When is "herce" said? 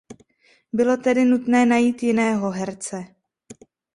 2.51-3.15